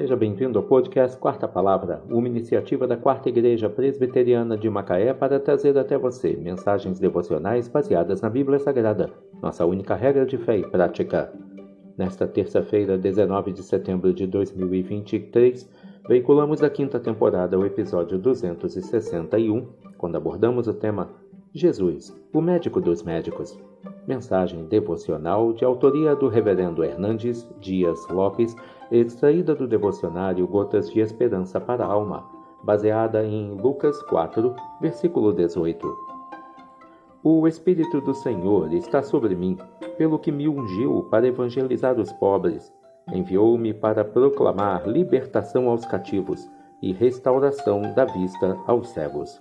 [0.00, 5.38] Seja bem-vindo ao podcast Quarta Palavra, uma iniciativa da Quarta Igreja Presbiteriana de Macaé para
[5.38, 9.10] trazer até você mensagens devocionais baseadas na Bíblia Sagrada,
[9.42, 11.30] nossa única regra de fé e prática.
[11.98, 15.68] Nesta terça-feira, 19 de setembro de 2023,
[16.08, 21.10] veiculamos da quinta temporada o episódio 261, quando abordamos o tema
[21.52, 23.58] Jesus, o médico dos médicos.
[24.06, 28.56] Mensagem devocional de autoria do Reverendo Hernandes Dias Lopes,
[28.90, 32.28] extraída do devocionário Gotas de Esperança para a Alma,
[32.62, 36.10] baseada em Lucas 4, versículo 18.
[37.22, 39.58] O Espírito do Senhor está sobre mim,
[39.98, 42.72] pelo que me ungiu para evangelizar os pobres.
[43.12, 46.48] Enviou-me para proclamar libertação aos cativos
[46.82, 49.40] e restauração da vista aos cegos.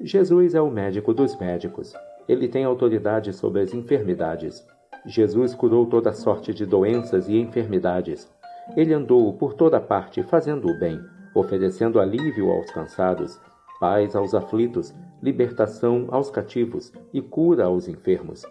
[0.00, 1.92] Jesus é o médico dos médicos.
[2.28, 4.64] Ele tem autoridade sobre as enfermidades.
[5.06, 8.30] Jesus curou toda sorte de doenças e enfermidades.
[8.76, 11.00] Ele andou por toda parte fazendo o bem,
[11.34, 13.40] oferecendo alívio aos cansados,
[13.80, 18.44] paz aos aflitos, libertação aos cativos e cura aos enfermos.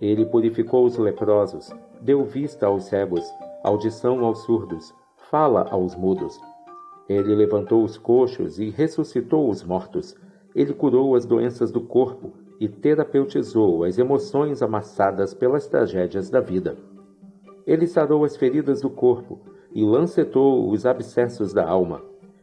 [0.00, 3.24] Ele purificou os leprosos, deu vista aos cegos,
[3.62, 4.94] audição aos surdos,
[5.30, 6.38] fala aos mudos.
[7.08, 10.16] Ele levantou os coxos e ressuscitou os mortos
[10.54, 16.76] ele curou as doenças do corpo e terapeutizou as emoções amassadas pelas tragédias da vida.
[17.66, 19.40] Ele sarou as feridas do corpo
[19.72, 22.02] e lancetou os abscessos da alma.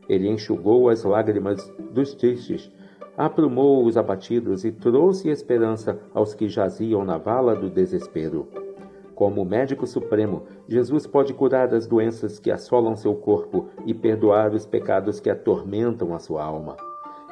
[0.10, 2.72] Ele enxugou as lágrimas dos tristes,
[3.18, 8.48] aprumou os abatidos e trouxe esperança aos que jaziam na vala do desespero.
[9.14, 14.66] Como médico supremo, Jesus pode curar as doenças que assolam seu corpo e perdoar os
[14.66, 16.76] pecados que atormentam a sua alma.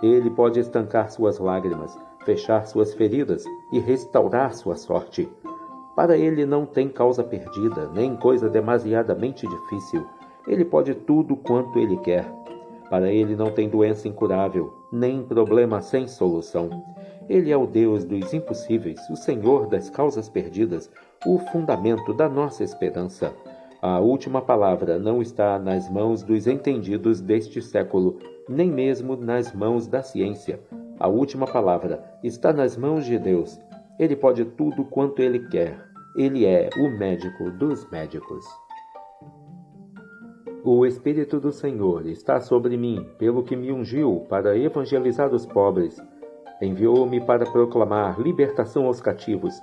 [0.01, 5.29] Ele pode estancar suas lágrimas, fechar suas feridas e restaurar sua sorte.
[5.95, 10.05] Para ele não tem causa perdida, nem coisa demasiadamente difícil.
[10.47, 12.25] Ele pode tudo quanto ele quer.
[12.89, 16.83] Para ele não tem doença incurável, nem problema sem solução.
[17.27, 20.89] Ele é o Deus dos impossíveis, o Senhor das causas perdidas,
[21.25, 23.31] o fundamento da nossa esperança.
[23.81, 29.87] A última palavra não está nas mãos dos entendidos deste século, nem mesmo nas mãos
[29.87, 30.59] da ciência.
[30.99, 33.57] A última palavra está nas mãos de Deus.
[33.97, 35.79] Ele pode tudo quanto ele quer.
[36.17, 38.45] Ele é o médico dos médicos.
[40.61, 45.95] O Espírito do Senhor está sobre mim, pelo que me ungiu para evangelizar os pobres.
[46.61, 49.53] Enviou-me para proclamar libertação aos cativos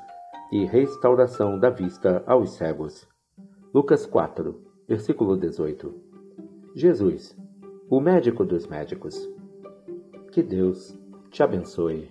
[0.50, 3.06] e restauração da vista aos cegos.
[3.76, 5.94] Lucas 4, versículo 18.
[6.74, 7.36] Jesus,
[7.90, 9.28] o médico dos médicos.
[10.32, 10.98] Que Deus
[11.30, 12.08] te abençoe.